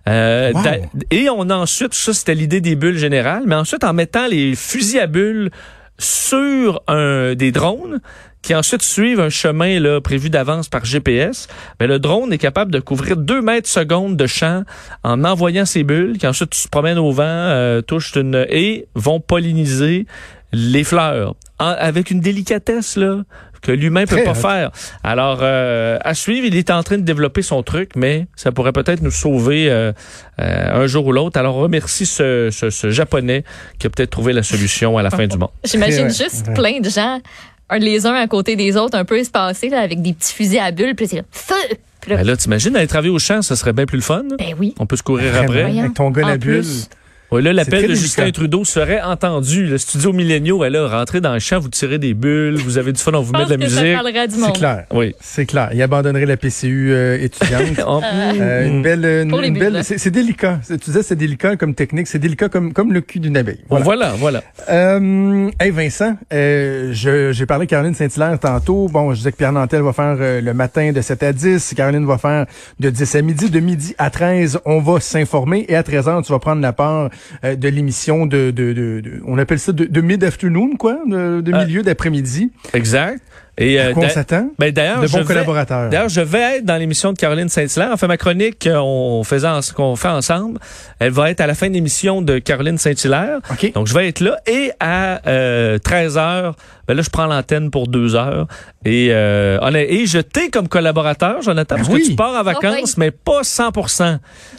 Euh, 0.08 0.52
Wow. 0.54 0.62
Et 1.10 1.28
on 1.28 1.50
a 1.50 1.56
ensuite, 1.56 1.94
ça 1.94 2.12
c'était 2.14 2.34
l'idée 2.34 2.60
des 2.60 2.74
bulles 2.76 2.96
générales, 2.98 3.42
mais 3.46 3.54
ensuite 3.54 3.84
en 3.84 3.92
mettant 3.92 4.26
les 4.26 4.54
fusils 4.54 4.98
à 5.00 5.06
bulles 5.06 5.50
sur 5.98 6.82
un, 6.88 7.34
des 7.34 7.52
drones 7.52 8.00
qui 8.42 8.54
ensuite 8.54 8.80
suivent 8.82 9.20
un 9.20 9.28
chemin 9.28 9.78
là, 9.80 10.00
prévu 10.00 10.30
d'avance 10.30 10.70
par 10.70 10.84
GPS, 10.86 11.46
ben, 11.78 11.86
le 11.86 11.98
drone 11.98 12.32
est 12.32 12.38
capable 12.38 12.70
de 12.72 12.80
couvrir 12.80 13.18
2 13.18 13.42
mètres 13.42 13.68
secondes 13.68 14.16
de 14.16 14.26
champ 14.26 14.62
en 15.04 15.24
envoyant 15.24 15.66
ces 15.66 15.82
bulles 15.84 16.16
qui 16.16 16.26
ensuite 16.26 16.54
se 16.54 16.66
promènent 16.68 16.98
au 16.98 17.12
vent, 17.12 17.24
euh, 17.26 17.82
touchent 17.82 18.14
une 18.16 18.46
et 18.48 18.86
vont 18.94 19.20
polliniser 19.20 20.06
les 20.52 20.84
fleurs 20.84 21.34
En- 21.58 21.66
avec 21.78 22.10
une 22.10 22.20
délicatesse 22.20 22.96
là 22.96 23.22
que 23.62 23.72
l'humain 23.72 24.06
peut 24.06 24.22
pas 24.24 24.32
faire. 24.34 24.70
Alors 25.04 25.40
euh, 25.42 25.98
à 26.02 26.14
suivre, 26.14 26.46
il 26.46 26.56
est 26.56 26.70
en 26.70 26.82
train 26.82 26.96
de 26.96 27.02
développer 27.02 27.42
son 27.42 27.62
truc, 27.62 27.90
mais 27.94 28.26
ça 28.34 28.52
pourrait 28.52 28.72
peut-être 28.72 29.02
nous 29.02 29.10
sauver 29.10 29.70
euh, 29.70 29.92
euh, 30.40 30.82
un 30.82 30.86
jour 30.86 31.04
ou 31.06 31.12
l'autre. 31.12 31.38
Alors 31.38 31.56
on 31.56 31.60
remercie 31.60 32.06
ce, 32.06 32.48
ce, 32.50 32.70
ce 32.70 32.90
japonais 32.90 33.44
qui 33.78 33.86
a 33.86 33.90
peut-être 33.90 34.08
trouvé 34.10 34.32
la 34.32 34.42
solution 34.42 34.96
à 34.96 35.02
la 35.02 35.10
fin 35.10 35.26
du 35.26 35.36
monde. 35.36 35.50
J'imagine 35.64 36.08
juste 36.08 36.46
ouais. 36.48 36.54
plein 36.54 36.80
de 36.80 36.88
gens, 36.88 37.20
un, 37.68 37.78
les 37.78 38.06
uns 38.06 38.14
à 38.14 38.26
côté 38.26 38.56
des 38.56 38.76
autres, 38.78 38.96
un 38.96 39.04
peu 39.04 39.18
espacés, 39.18 39.68
là, 39.68 39.80
avec 39.80 40.00
des 40.00 40.14
petits 40.14 40.32
fusils 40.32 40.58
à 40.58 40.70
bulles, 40.72 40.94
puis 40.96 41.06
c'est 41.06 41.16
là, 41.16 41.22
feu! 41.30 41.54
Puis 42.00 42.12
là, 42.12 42.16
Ben 42.16 42.26
là, 42.28 42.34
t'imagines 42.38 42.74
aller 42.76 42.86
travailler 42.86 43.12
au 43.12 43.18
champ, 43.18 43.42
ça 43.42 43.56
serait 43.56 43.74
bien 43.74 43.84
plus 43.84 43.98
le 43.98 44.02
fun. 44.02 44.22
ben 44.38 44.54
oui. 44.58 44.74
On 44.78 44.86
peut 44.86 44.96
se 44.96 45.02
courir 45.02 45.32
vraiment, 45.32 45.44
après. 45.48 45.62
Voyons. 45.64 45.80
avec 45.80 45.94
ton 45.94 46.10
gun 46.10 46.22
En 46.24 46.28
à 46.28 46.36
bulles. 46.38 46.60
plus. 46.62 46.88
Ouais, 47.30 47.42
là, 47.42 47.52
l'appel 47.52 47.82
de 47.82 47.86
délicat. 47.88 48.00
Justin 48.02 48.30
Trudeau 48.32 48.64
serait 48.64 49.00
entendu. 49.00 49.66
Le 49.66 49.78
studio 49.78 50.12
Millenniaux, 50.12 50.64
elle 50.64 50.76
a 50.76 50.88
rentré 50.88 51.20
dans 51.20 51.32
le 51.32 51.38
champ, 51.38 51.60
vous 51.60 51.68
tirez 51.68 51.98
des 51.98 52.12
bulles, 52.14 52.56
vous 52.56 52.76
avez 52.78 52.92
du 52.92 53.00
fun, 53.00 53.12
on 53.14 53.20
vous 53.22 53.32
met 53.32 53.44
de 53.44 53.50
la 53.50 53.56
musique. 53.56 53.92
parlerait 53.94 54.26
du 54.28 54.34
C'est 54.34 54.52
clair. 54.52 54.84
Oui. 54.92 55.14
C'est 55.20 55.46
clair. 55.46 55.70
Il 55.72 55.80
abandonnerait 55.82 56.26
la 56.26 56.36
PCU 56.36 56.90
euh, 56.92 57.18
étudiante. 57.20 57.62
On- 57.86 58.00
Euh, 58.02 58.66
une 58.66 58.82
belle, 58.82 59.04
une, 59.04 59.58
belle, 59.58 59.80
c'est 59.84 59.98
c'est 59.98 60.10
délicat. 60.10 60.60
C'est- 60.62 60.78
Tu 60.78 60.86
disais 60.90 61.02
c'est 61.02 61.16
délicat 61.16 61.56
comme 61.56 61.74
technique, 61.74 62.06
c'est 62.06 62.18
délicat 62.18 62.48
comme 62.48 62.72
comme 62.72 62.92
le 62.92 63.00
cul 63.00 63.20
d'une 63.20 63.36
abeille. 63.36 63.60
Voilà, 63.68 63.84
Voilà. 63.84 64.12
voilà. 64.18 64.42
Euh, 64.70 65.50
hey 65.60 65.70
Vincent, 65.70 66.16
euh, 66.32 66.90
je- 66.92 67.32
j'ai 67.32 67.46
parlé 67.46 67.64
à 67.64 67.66
Caroline 67.66 67.94
Saint-Hilaire 67.94 68.38
tantôt. 68.40 68.88
Bon, 68.88 69.12
je 69.12 69.18
disais 69.18 69.32
que 69.32 69.36
Pierre 69.36 69.52
Nantel 69.52 69.82
va 69.82 69.92
faire 69.92 70.16
euh, 70.20 70.40
le 70.40 70.54
matin 70.54 70.92
de 70.92 71.00
7 71.00 71.22
à 71.22 71.32
10. 71.32 71.74
Caroline 71.76 72.06
va 72.06 72.18
faire 72.18 72.46
de 72.78 72.90
10 72.90 73.14
à 73.14 73.22
midi. 73.22 73.50
De 73.50 73.60
midi 73.60 73.94
à 73.98 74.10
13, 74.10 74.58
on 74.64 74.80
va 74.80 75.00
s'informer. 75.00 75.64
Et 75.68 75.76
à 75.76 75.82
13 75.82 76.08
heures, 76.08 76.22
tu 76.22 76.32
vas 76.32 76.38
prendre 76.38 76.62
la 76.62 76.72
part 76.72 77.10
euh, 77.44 77.56
de 77.56 77.68
l'émission 77.68 78.26
de, 78.26 78.50
de, 78.50 78.72
de, 78.72 79.00
de- 79.00 79.20
on 79.26 79.38
appelle 79.38 79.58
ça 79.58 79.72
de, 79.72 79.84
de 79.84 80.00
mid-afternoon, 80.00 80.76
quoi, 80.76 80.98
de, 81.06 81.40
de 81.40 81.52
Euh, 81.52 81.64
milieu 81.66 81.82
d'après-midi. 81.82 82.50
Exact. 82.74 83.20
Et 83.60 83.78
euh, 83.80 83.92
on 83.94 84.08
s'attend? 84.08 84.50
ben, 84.58 84.72
d'ailleurs, 84.72 85.00
De 85.02 85.06
je 85.06 85.12
bons 85.12 85.18
vais- 85.18 85.24
collaborateurs. 85.24 85.90
D'ailleurs, 85.90 86.08
je 86.08 86.20
vais 86.22 86.56
être 86.58 86.64
dans 86.64 86.76
l'émission 86.76 87.12
de 87.12 87.18
Caroline 87.18 87.48
Saint-Hilaire. 87.48 87.90
En 87.92 87.96
fait, 87.96 88.06
ma 88.06 88.16
chronique 88.16 88.66
qu'on 88.68 89.22
faisait 89.24 89.46
en- 89.48 89.60
qu'on 89.76 89.96
fait 89.96 90.08
ensemble, 90.08 90.58
elle 90.98 91.12
va 91.12 91.30
être 91.30 91.40
à 91.40 91.46
la 91.46 91.54
fin 91.54 91.68
de 91.68 91.74
l'émission 91.74 92.22
de 92.22 92.38
Caroline 92.38 92.78
Saint-Hilaire. 92.78 93.38
OK. 93.50 93.72
Donc, 93.74 93.86
je 93.86 93.94
vais 93.94 94.08
être 94.08 94.20
là. 94.20 94.38
Et 94.46 94.72
à 94.80 95.20
euh, 95.28 95.78
13 95.78 96.16
heures, 96.18 96.56
ben 96.88 96.94
là, 96.96 97.02
je 97.02 97.10
prends 97.10 97.26
l'antenne 97.26 97.70
pour 97.70 97.86
deux 97.86 98.14
heures. 98.16 98.46
Et, 98.84 99.08
euh, 99.10 99.58
honnêt- 99.60 99.92
et 99.92 100.06
je 100.06 100.18
t'ai 100.18 100.48
comme 100.48 100.66
collaborateur, 100.66 101.42
Jonathan, 101.42 101.76
Ben 101.76 101.82
parce 101.82 101.94
oui. 101.94 102.02
que 102.02 102.08
tu 102.08 102.16
pars 102.16 102.34
en 102.34 102.42
vacances, 102.42 102.96
mais 102.96 103.10
pas 103.10 103.42
100% 103.42 104.18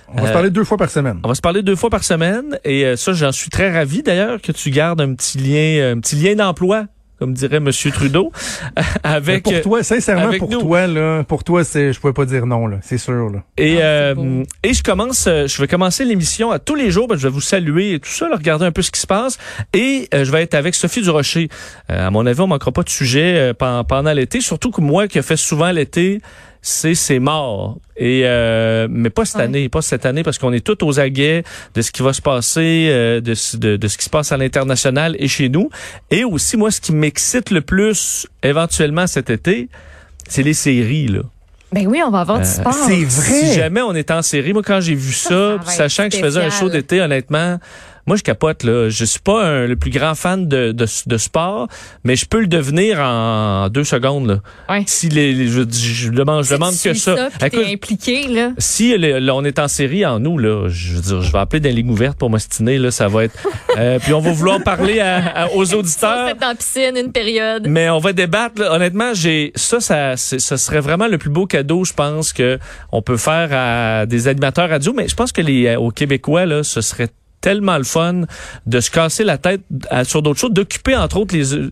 On 0.10 0.18
va 0.18 0.24
se 0.24 0.30
euh, 0.30 0.34
parler 0.34 0.50
deux 0.52 0.64
fois 0.64 0.78
par 0.78 0.90
semaine. 0.90 1.20
On 1.24 1.28
va 1.28 1.36
se 1.36 1.42
parler 1.42 1.64
deux 1.64 1.76
fois 1.76 1.90
par 1.90 2.04
semaine 2.04 2.60
et 2.64 2.86
euh, 2.86 2.96
ça, 2.96 3.14
j'en 3.14 3.32
suis 3.32 3.50
très 3.50 3.72
ravi 3.74 4.04
d'ailleurs 4.04 4.40
que 4.42 4.52
tu 4.52 4.70
gardes 4.70 5.02
un 5.02 5.14
petit 5.16 5.38
lien, 5.40 5.94
un 5.94 6.00
petit 6.00 6.16
lien 6.16 6.36
d'emploi, 6.36 6.86
comme 7.22 7.34
dirait 7.36 7.60
Monsieur 7.60 7.92
Trudeau, 7.92 8.32
avec. 9.04 9.44
pour 9.44 9.62
toi, 9.62 9.84
sincèrement, 9.84 10.24
avec 10.30 10.40
pour 10.40 10.50
nous. 10.50 10.60
toi, 10.62 10.88
là, 10.88 11.24
pour 11.24 11.44
toi, 11.44 11.64
c'est, 11.64 11.94
je 11.94 12.00
pouvais 12.00 12.14
pas 12.14 12.26
dire 12.26 12.48
non, 12.48 12.66
là. 12.66 12.78
C'est 12.82 12.98
sûr, 12.98 13.30
là. 13.30 13.44
Et, 13.60 13.78
Ah, 13.80 13.86
euh, 13.86 14.44
et 14.64 14.74
je 14.74 14.82
commence, 14.82 15.28
euh, 15.28 15.46
je 15.46 15.62
vais 15.62 15.68
commencer 15.68 16.04
l'émission 16.04 16.50
à 16.50 16.58
tous 16.58 16.74
les 16.74 16.90
jours. 16.90 17.08
ben, 17.08 17.16
je 17.18 17.22
vais 17.28 17.30
vous 17.34 17.40
saluer 17.40 17.94
et 17.94 18.00
tout 18.00 18.10
ça, 18.10 18.28
là, 18.28 18.38
regarder 18.38 18.66
un 18.66 18.72
peu 18.72 18.82
ce 18.82 18.90
qui 18.90 19.00
se 19.00 19.06
passe. 19.06 19.38
Et 19.74 20.10
euh, 20.16 20.26
je 20.26 20.32
vais 20.32 20.42
être 20.42 20.56
avec 20.56 20.74
Sophie 20.74 21.04
Durocher. 21.04 21.50
Euh, 21.92 22.08
à 22.08 22.10
mon 22.10 22.26
avis, 22.26 22.42
on 22.42 22.48
manquera 22.48 22.72
pas 22.72 22.82
de 22.82 22.90
sujet 22.90 23.36
euh, 23.38 23.54
pen- 23.54 23.84
pendant 23.88 24.14
l'été. 24.14 24.42
Surtout 24.42 24.72
que 24.72 24.82
moi, 24.82 25.08
qui 25.08 25.20
a 25.20 25.22
fait 25.22 25.38
souvent 25.38 25.70
l'été, 25.72 26.22
c'est 26.62 26.96
c'est 26.96 27.20
mort. 27.20 27.78
Et 27.98 28.22
euh, 28.26 28.88
mais 28.90 29.10
pas 29.10 29.26
cette 29.26 29.38
Ouais. 29.38 29.44
année, 29.44 29.70
pas 29.70 29.82
cette 29.82 30.06
année 30.06 30.24
parce 30.24 30.38
qu'on 30.38 30.54
est 30.54 30.66
tous 30.66 30.84
aux 30.86 31.00
aguets 31.00 31.44
de 31.76 31.82
ce 31.82 31.92
qui 31.92 32.02
va 32.04 32.14
se 32.14 32.22
passer, 32.22 32.88
euh, 32.90 33.22
de, 33.22 33.34
ce- 33.34 33.58
de, 33.58 33.78
de 33.78 33.88
ce 33.88 33.98
qui 33.98 34.06
se 34.06 34.10
passe 34.10 34.32
à 34.32 34.38
l'international 34.38 35.16
et 35.20 35.28
chez 35.28 35.50
nous. 35.50 35.70
Et 36.10 36.24
aussi 36.24 36.58
moi, 36.58 36.72
ce 36.72 36.82
qui 36.82 36.92
m'excite 36.94 37.50
le 37.52 37.62
plus 37.62 38.28
éventuellement 38.44 39.08
cet 39.08 39.30
été, 39.30 39.70
c'est 40.28 40.44
les 40.44 40.54
séries 40.54 41.08
là. 41.08 41.22
Ben 41.74 41.88
oui, 41.88 42.02
on 42.06 42.12
va 42.12 42.20
avoir 42.22 42.40
du 42.40 42.46
sport. 42.46 42.74
c'est 42.74 43.04
vrai. 43.06 43.42
Si 43.46 43.54
jamais 43.54 43.82
on 43.82 43.94
est 43.96 44.12
en 44.12 44.22
série, 44.22 44.52
moi 44.52 44.62
quand 44.62 44.82
j'ai 44.82 44.94
vu 44.96 45.14
ça, 45.14 45.58
sachant 45.66 46.10
que 46.10 46.16
je 46.18 46.22
faisais 46.22 46.42
un 46.42 46.50
show 46.50 46.70
d'été, 46.70 47.00
honnêtement, 47.02 47.60
moi 48.08 48.18
je 48.18 48.24
capote 48.24 48.64
là. 48.64 48.90
Je 48.90 49.06
suis 49.06 49.20
pas 49.20 49.44
un- 49.46 49.68
le 49.68 49.76
plus 49.76 49.92
grand 49.92 50.16
fan 50.16 50.48
de, 50.48 50.72
de, 50.72 50.86
de 51.06 51.18
sport, 51.18 51.68
mais 52.04 52.16
je 52.16 52.26
peux 52.26 52.40
le 52.42 52.48
devenir 52.48 53.00
en 53.00 53.70
deux 53.70 53.84
secondes. 53.84 54.28
Là. 54.28 54.38
Ouais. 54.70 54.84
Si 54.88 55.10
les, 55.10 55.34
les- 55.34 55.48
je, 55.48 55.62
je 55.70 56.10
demande, 56.10 56.44
je 56.44 56.54
demande 56.54 56.74
que 56.82 56.94
ça. 56.94 57.30
Écoute, 57.46 57.66
impliqué, 57.68 58.28
là. 58.28 58.52
si 58.58 58.98
là, 58.98 59.34
on 59.36 59.44
est 59.44 59.60
en 59.60 59.68
série 59.68 60.06
en 60.06 60.20
nous, 60.20 60.38
là, 60.38 60.68
je 60.70 60.94
veux 60.96 61.02
dire, 61.02 61.22
je 61.22 61.32
vais 61.32 61.40
appeler 61.40 61.60
dans 61.60 61.70
les 61.70 61.76
ligues 61.76 61.90
ouvertes 61.92 62.18
pour 62.18 62.30
m'ostiner, 62.30 62.78
là, 62.78 62.92
ça 62.92 63.08
va 63.08 63.26
être. 63.26 63.38
euh, 63.78 64.00
puis 64.00 64.14
on 64.14 64.20
va 64.20 64.32
vouloir 64.32 64.62
parler 64.64 65.00
à- 65.00 65.44
à- 65.44 65.48
aux 65.52 65.66
Ça, 65.66 65.78
auditeurs. 65.78 66.36
dans 66.36 66.48
la 66.50 66.56
piscine 66.56 66.98
une 66.98 67.12
période. 67.12 67.68
Mais 67.68 67.90
on 67.90 68.00
va 68.00 68.14
débattre. 68.14 68.60
là. 68.62 68.74
Honnêtement, 68.74 69.14
j'ai 69.14 69.52
ça, 69.56 69.80
ça, 69.80 70.18
ce 70.18 70.38
serait 70.58 70.80
vraiment 70.82 71.08
le 71.08 71.18
plus 71.18 71.30
beau 71.30 71.46
cadeau, 71.46 71.84
je 71.86 71.94
pense, 71.94 72.34
que 72.34 72.60
on 72.92 73.02
peut 73.02 73.18
faire 73.18 73.50
à 73.52 74.06
des 74.06 74.28
animateurs 74.28 74.70
radio. 74.70 74.94
Mais 74.94 75.08
je 75.08 75.16
pense 75.16 75.32
que 75.32 75.42
les 75.42 75.68
euh, 75.68 75.80
aux 75.80 75.92
Québécois 75.92 76.46
là, 76.46 76.64
ce 76.64 76.82
serait 76.82 77.10
tellement 77.42 77.78
le 77.78 77.84
fun 77.84 78.22
de 78.66 78.80
se 78.80 78.90
casser 78.92 79.24
la 79.24 79.38
tête 79.38 79.62
à- 79.90 80.04
sur 80.04 80.22
d'autres 80.22 80.40
choses, 80.40 80.54
d'occuper 80.54 80.96
entre 80.96 81.18
autres 81.18 81.36
les 81.36 81.54
euh, 81.56 81.72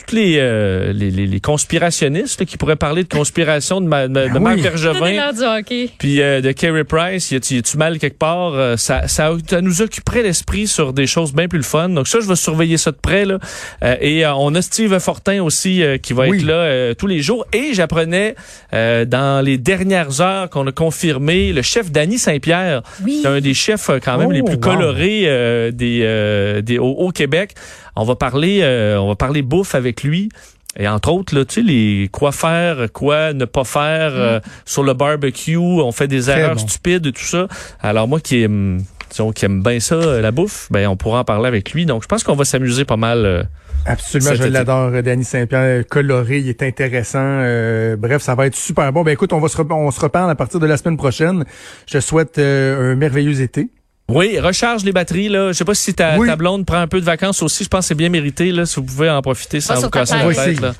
toutes 0.00 0.12
les, 0.12 0.36
euh, 0.38 0.92
les, 0.92 1.10
les, 1.10 1.26
les 1.26 1.40
conspirationnistes 1.40 2.40
là, 2.40 2.46
qui 2.46 2.56
pourraient 2.56 2.76
parler 2.76 3.02
de 3.04 3.08
conspiration 3.08 3.80
de, 3.80 3.86
ma, 3.86 4.08
de, 4.08 4.12
de 4.14 4.28
Ben 4.32 4.38
Marc 4.40 4.56
oui. 4.56 4.62
Bergevin. 4.62 5.12
l'heure 5.12 5.32
du 5.34 5.42
hockey. 5.42 5.90
Puis 5.98 6.20
euh, 6.20 6.40
de 6.40 6.52
Kerry 6.52 6.84
Price, 6.84 7.30
y 7.30 7.36
a-tu 7.36 7.76
mal 7.76 7.98
quelque 7.98 8.18
part? 8.18 8.54
Euh, 8.54 8.76
ça, 8.76 9.08
ça, 9.08 9.32
ça 9.48 9.60
nous 9.60 9.82
occuperait 9.82 10.22
l'esprit 10.22 10.66
sur 10.66 10.92
des 10.92 11.06
choses 11.06 11.32
bien 11.32 11.48
plus 11.48 11.58
le 11.58 11.64
fun. 11.64 11.88
Donc 11.88 12.08
ça, 12.08 12.18
je 12.20 12.26
vais 12.26 12.36
surveiller 12.36 12.76
ça 12.76 12.90
de 12.90 12.96
près 12.96 13.24
là. 13.24 13.38
Euh, 13.82 13.96
et 14.00 14.24
euh, 14.24 14.34
on 14.34 14.54
a 14.54 14.62
Steve 14.62 14.98
Fortin 14.98 15.42
aussi 15.42 15.82
euh, 15.82 15.98
qui 15.98 16.12
va 16.12 16.26
Oui. 16.28 16.38
être 16.38 16.44
là 16.46 16.54
euh, 16.54 16.94
tous 16.94 17.06
les 17.06 17.20
jours. 17.20 17.46
Et 17.52 17.74
j'apprenais 17.74 18.34
euh, 18.72 19.04
dans 19.04 19.44
les 19.44 19.58
dernières 19.58 20.20
heures 20.20 20.50
qu'on 20.50 20.66
a 20.66 20.72
confirmé 20.72 21.52
le 21.52 21.62
chef 21.62 21.90
Danny 21.90 22.18
Saint-Pierre, 22.18 22.82
Oui. 23.04 23.20
qui 23.20 23.26
est 23.26 23.28
un 23.30 23.40
des 23.40 23.54
chefs 23.54 23.90
quand 24.04 24.18
même 24.18 24.28
Oh, 24.28 24.32
les 24.32 24.42
plus 24.42 24.54
wow. 24.54 24.60
colorés 24.60 25.22
euh, 25.26 25.70
des, 25.70 26.00
euh, 26.02 26.60
des 26.62 26.78
au, 26.78 26.86
au 26.90 27.10
Québec. 27.10 27.54
On 28.00 28.04
va 28.04 28.16
parler, 28.16 28.60
euh, 28.62 28.98
on 28.98 29.08
va 29.08 29.14
parler 29.14 29.42
bouffe 29.42 29.74
avec 29.74 30.02
lui. 30.02 30.30
Et 30.78 30.88
entre 30.88 31.10
autres, 31.12 31.34
là, 31.34 31.44
tu 31.44 31.54
sais, 31.56 31.62
les 31.62 32.08
quoi 32.10 32.32
faire, 32.32 32.92
quoi 32.92 33.32
ne 33.32 33.44
pas 33.44 33.64
faire 33.64 34.12
euh, 34.14 34.40
sur 34.64 34.82
le 34.84 34.94
barbecue, 34.94 35.56
on 35.56 35.92
fait 35.92 36.06
des 36.08 36.22
Très 36.22 36.40
erreurs 36.40 36.54
bon. 36.54 36.66
stupides 36.66 37.06
et 37.06 37.12
tout 37.12 37.24
ça. 37.24 37.46
Alors 37.80 38.08
moi 38.08 38.20
qui 38.20 38.42
aime, 38.42 38.78
disons, 39.10 39.32
qui 39.32 39.44
aime 39.44 39.62
bien 39.62 39.80
ça, 39.80 39.96
euh, 39.96 40.20
la 40.22 40.30
bouffe, 40.30 40.68
ben 40.70 40.86
on 40.88 40.96
pourra 40.96 41.20
en 41.20 41.24
parler 41.24 41.48
avec 41.48 41.72
lui. 41.72 41.86
Donc 41.86 42.02
je 42.04 42.08
pense 42.08 42.22
qu'on 42.24 42.36
va 42.36 42.44
s'amuser 42.44 42.84
pas 42.84 42.96
mal. 42.96 43.26
euh. 43.26 43.42
Absolument, 43.84 44.34
je 44.34 44.44
l'adore, 44.44 44.90
Danny 45.02 45.24
Saint-Pierre, 45.24 45.84
coloré, 45.88 46.38
il 46.38 46.48
est 46.48 46.62
intéressant. 46.62 47.18
euh, 47.20 47.96
bref, 47.96 48.22
ça 48.22 48.34
va 48.34 48.46
être 48.46 48.54
super 48.56 48.92
bon. 48.92 49.02
Ben 49.02 49.10
écoute, 49.12 49.32
on 49.32 49.40
va 49.40 49.48
se, 49.48 49.60
on 49.60 49.90
se 49.90 50.00
reparle 50.00 50.30
à 50.30 50.34
partir 50.36 50.60
de 50.60 50.66
la 50.66 50.76
semaine 50.76 50.96
prochaine. 50.96 51.44
Je 51.86 51.94
te 51.98 52.00
souhaite 52.00 52.38
euh, 52.38 52.92
un 52.92 52.94
merveilleux 52.94 53.40
été. 53.40 53.68
Oui, 54.10 54.38
recharge 54.40 54.84
les 54.84 54.92
batteries 54.92 55.28
là. 55.28 55.48
Je 55.48 55.52
sais 55.58 55.64
pas 55.64 55.74
si 55.74 55.94
ta, 55.94 56.18
Oui. 56.18 56.26
ta 56.28 56.36
blonde 56.36 56.66
prend 56.66 56.78
un 56.78 56.88
peu 56.88 57.00
de 57.00 57.04
vacances 57.04 57.42
aussi. 57.42 57.64
Je 57.64 57.68
pense 57.68 57.80
que 57.84 57.88
c'est 57.88 57.94
bien 57.94 58.08
mérité 58.08 58.50
là. 58.52 58.66
Si 58.66 58.76
vous 58.76 58.84
pouvez 58.86 59.08
en 59.10 59.22
profiter 59.22 59.60
sans 59.60 59.80
vous 59.80 59.90
casser 59.90 60.14
la 60.16 60.24
On 60.24 60.28
va 60.28 60.34
tête 60.34 60.42
essayer. 60.48 60.60
là. 60.60 60.72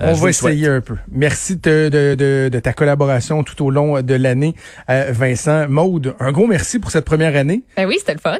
Euh, 0.00 0.10
on 0.10 0.12
va 0.14 0.32
souhaite. 0.32 0.64
un 0.64 0.80
peu. 0.80 0.94
Merci 1.10 1.56
de, 1.56 1.88
de, 1.88 2.14
de, 2.14 2.48
de 2.52 2.60
ta 2.60 2.72
collaboration 2.72 3.42
tout 3.42 3.64
au 3.64 3.70
long 3.70 4.00
de 4.00 4.14
l'année, 4.14 4.54
euh, 4.90 5.06
Vincent. 5.10 5.68
Maude, 5.68 6.14
un 6.20 6.30
gros 6.30 6.46
merci 6.46 6.78
pour 6.78 6.92
cette 6.92 7.04
première 7.04 7.34
année. 7.34 7.62
Ben 7.76 7.84
oui, 7.86 7.96
c'était 7.98 8.14
le 8.14 8.20
fun. 8.20 8.38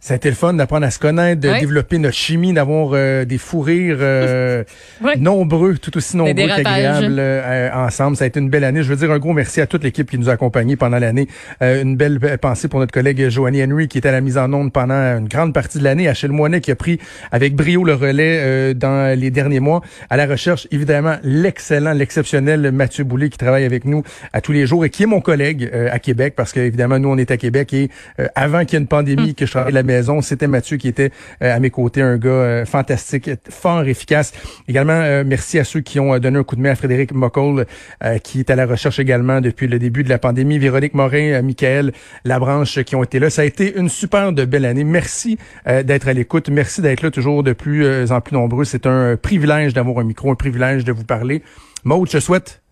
Ça 0.00 0.14
a 0.14 0.16
été 0.16 0.30
le 0.30 0.34
fun 0.34 0.54
d'apprendre 0.54 0.86
à 0.86 0.90
se 0.90 0.98
connaître, 0.98 1.40
de 1.42 1.48
Ouais. 1.50 1.60
développer 1.60 1.98
notre 1.98 2.14
chimie, 2.16 2.52
d'avoir 2.54 2.92
euh, 2.94 3.24
des 3.26 3.36
fous 3.36 3.60
rires 3.60 3.98
euh, 4.00 4.64
Ouais. 5.02 5.16
nombreux, 5.16 5.76
tout 5.76 5.94
aussi 5.96 6.16
nombreux 6.16 6.32
qu'agréables 6.34 7.16
euh, 7.18 7.70
ensemble. 7.74 8.16
Ça 8.16 8.24
a 8.24 8.26
été 8.26 8.40
une 8.40 8.48
belle 8.48 8.64
année. 8.64 8.82
Je 8.82 8.88
veux 8.88 8.96
dire 8.96 9.10
un 9.12 9.18
gros 9.18 9.34
merci 9.34 9.60
à 9.60 9.66
toute 9.66 9.84
l'équipe 9.84 10.10
qui 10.10 10.18
nous 10.18 10.30
a 10.30 10.32
accompagnés 10.32 10.76
pendant 10.76 10.98
l'année. 10.98 11.28
Euh, 11.62 11.82
une 11.82 11.96
belle 11.96 12.18
pensée 12.40 12.68
pour 12.68 12.80
notre 12.80 12.92
collègue 12.92 13.28
Joanie 13.28 13.62
Henry 13.62 13.88
qui 13.88 13.98
était 13.98 14.08
à 14.08 14.12
la 14.12 14.20
mise 14.22 14.38
en 14.38 14.50
onde 14.54 14.72
pendant 14.72 14.94
une 15.18 15.28
grande 15.28 15.52
partie 15.52 15.78
de 15.78 15.84
l'année. 15.84 16.08
Achille 16.08 16.30
Moinet 16.30 16.60
qui 16.62 16.70
a 16.70 16.76
pris 16.76 16.98
avec 17.30 17.54
brio 17.54 17.84
le 17.84 17.92
relais 17.94 18.38
euh, 18.40 18.74
dans 18.74 19.18
les 19.18 19.30
derniers 19.30 19.60
mois. 19.60 19.82
À 20.08 20.16
la 20.16 20.26
recherche, 20.26 20.66
évidemment, 20.70 21.16
l'excellent, 21.22 21.92
l'exceptionnel 21.92 22.72
Mathieu 22.72 23.04
Boulay 23.04 23.28
qui 23.28 23.36
travaille 23.38 23.64
avec 23.64 23.84
nous 23.84 24.02
à 24.32 24.40
tous 24.40 24.52
les 24.52 24.66
jours 24.66 24.84
et 24.84 24.90
qui 24.90 25.02
est 25.02 25.06
mon 25.06 25.20
collègue 25.20 25.68
euh, 25.74 25.88
à 25.92 25.98
Québec 25.98 26.32
parce 26.36 26.52
que 26.52 26.60
évidemment 26.60 26.98
nous 26.98 27.10
on 27.10 27.18
est 27.18 27.30
à 27.30 27.36
Québec 27.36 27.74
et 27.74 27.90
euh, 28.18 28.26
avant 28.34 28.60
qu'il 28.64 28.74
y 28.74 28.76
ait 28.76 28.80
une 28.80 28.86
pandémie 28.86 29.34
que 29.34 29.44
je 29.44 29.50
travaillais 29.50 29.76
à 29.76 29.82
la 29.82 29.89
maison, 29.90 30.22
c'était 30.22 30.46
Mathieu 30.46 30.76
qui 30.76 30.88
était 30.88 31.10
euh, 31.42 31.56
à 31.56 31.58
mes 31.58 31.70
côtés, 31.70 32.02
un 32.02 32.16
gars 32.16 32.30
euh, 32.30 32.64
fantastique, 32.64 33.30
fort 33.48 33.84
efficace. 33.84 34.32
Également 34.68 35.00
euh, 35.00 35.24
merci 35.26 35.58
à 35.58 35.64
ceux 35.64 35.80
qui 35.80 35.98
ont 35.98 36.18
donné 36.18 36.38
un 36.38 36.44
coup 36.44 36.56
de 36.56 36.60
main 36.60 36.70
à 36.70 36.74
Frédéric 36.76 37.12
Moccol 37.12 37.66
euh, 38.04 38.18
qui 38.18 38.40
est 38.40 38.50
à 38.50 38.56
la 38.56 38.66
recherche 38.66 38.98
également 38.98 39.40
depuis 39.40 39.66
le 39.66 39.78
début 39.78 40.04
de 40.04 40.08
la 40.08 40.18
pandémie, 40.18 40.58
Véronique 40.58 40.94
Morin, 40.94 41.42
Michael 41.42 41.92
Labranche 42.24 42.82
qui 42.84 42.94
ont 42.96 43.02
été 43.02 43.18
là. 43.18 43.30
Ça 43.30 43.42
a 43.42 43.44
été 43.44 43.76
une 43.76 43.88
super 43.88 44.32
de 44.32 44.44
belle 44.44 44.64
année. 44.64 44.84
Merci 44.84 45.38
d'être 45.66 46.08
à 46.08 46.12
l'écoute, 46.12 46.48
merci 46.48 46.80
d'être 46.82 47.02
là 47.02 47.10
toujours 47.10 47.42
de 47.42 47.52
plus 47.52 48.10
en 48.12 48.20
plus 48.20 48.34
nombreux. 48.34 48.64
C'est 48.64 48.86
un 48.86 49.16
privilège 49.16 49.74
d'avoir 49.74 49.98
un 49.98 50.04
micro, 50.04 50.30
un 50.30 50.34
privilège 50.34 50.84
de 50.84 50.92
vous 50.92 51.04
parler. 51.04 51.42
Maud, 51.84 52.06
je 52.08 52.18
te 52.18 52.20
souhaite 52.20 52.62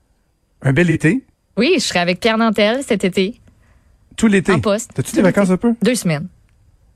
un 0.62 0.72
bel 0.72 0.90
été. 0.90 1.25
Oui, 1.56 1.75
je 1.78 1.84
serai 1.84 1.98
avec 1.98 2.20
Pierre 2.20 2.38
Nantel 2.38 2.82
cet 2.87 3.04
été. 3.04 3.40
Tout 4.16 4.26
l'été. 4.26 4.52
En 4.52 4.60
poste. 4.60 4.90
T'as-tu 4.94 5.14
des 5.14 5.22
vacances 5.22 5.50
un 5.50 5.56
peu? 5.56 5.75
Deux 5.82 5.94
semaines. 5.94 6.28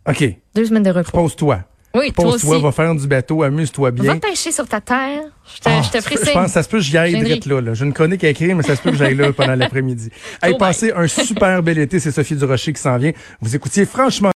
OK. 0.09 0.25
Deux 0.55 0.65
semaines 0.67 0.83
de 0.83 0.91
repos. 0.91 1.13
Pose-toi. 1.13 1.61
Oui, 1.95 2.11
toi 2.13 2.27
aussi. 2.27 2.47
Pose-toi, 2.47 2.59
va 2.61 2.73
faire 2.73 2.95
du 2.95 3.07
bateau, 3.07 3.43
amuse-toi 3.43 3.91
bien. 3.91 4.15
Va 4.15 4.21
pêcher 4.21 4.51
sur 4.51 4.67
ta 4.67 4.81
terre. 4.81 5.21
Je 5.45 5.61
te, 5.61 5.69
Ah, 5.69 5.83
je 5.83 5.91
te 5.91 5.99
je 5.99 6.33
pense 6.33 6.47
que 6.47 6.51
ça 6.51 6.63
se 6.63 6.69
peut 6.69 6.79
que 6.79 6.83
j'y 6.85 6.97
aille 6.97 7.13
direct 7.23 7.45
là, 7.45 7.61
là. 7.61 7.75
J'ai 7.75 7.85
une 7.85 7.93
chronique 7.93 8.25
à 8.25 8.31
écrire, 8.31 8.57
mais 8.57 8.63
ça 8.63 8.77
se 8.77 8.81
peut 8.81 8.91
que 8.93 8.97
j'aille 8.97 9.15
là 9.15 9.33
pendant 9.33 9.55
l'après-midi. 9.55 10.09
Hey, 10.43 10.57
passez 10.57 10.93
un 10.93 11.07
super 11.07 11.63
bel 11.63 11.79
été. 11.79 12.01
C'est 12.01 12.11
Sophie 12.11 12.35
Durocher 12.35 12.73
qui 12.73 12.81
s'en 12.81 12.97
vient. 12.97 13.13
Vous 13.41 13.55
écoutiez 13.55 13.85
franchement 13.85 14.31